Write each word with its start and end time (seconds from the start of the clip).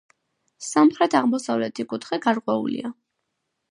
სამხრეთ-აღმოსავლეთი 0.67 1.87
კუთხე 1.95 2.23
გარღვეულია. 2.27 2.97